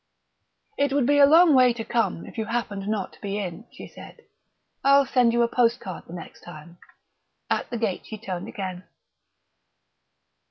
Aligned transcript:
"It 0.79 0.91
would 0.93 1.05
be 1.05 1.19
a 1.19 1.27
long 1.27 1.53
way 1.53 1.73
to 1.73 1.85
come 1.85 2.25
if 2.25 2.35
you 2.35 2.45
happened 2.45 2.87
not 2.87 3.13
to 3.13 3.21
be 3.21 3.37
in," 3.37 3.67
she 3.71 3.87
said; 3.87 4.21
"I'll 4.83 5.05
send 5.05 5.31
you 5.31 5.43
a 5.43 5.47
postcard 5.47 6.05
the 6.07 6.13
next 6.13 6.41
time." 6.41 6.79
At 7.51 7.69
the 7.69 7.77
gate 7.77 8.07
she 8.07 8.17
turned 8.17 8.47
again. 8.47 8.85